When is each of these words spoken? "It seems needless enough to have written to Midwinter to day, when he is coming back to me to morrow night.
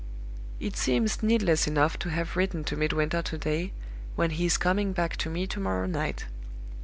"It 0.59 0.75
seems 0.75 1.21
needless 1.21 1.67
enough 1.67 1.99
to 1.99 2.09
have 2.09 2.35
written 2.35 2.63
to 2.63 2.75
Midwinter 2.75 3.21
to 3.21 3.37
day, 3.37 3.71
when 4.15 4.31
he 4.31 4.47
is 4.47 4.57
coming 4.57 4.93
back 4.93 5.15
to 5.17 5.29
me 5.29 5.45
to 5.45 5.59
morrow 5.59 5.85
night. 5.85 6.25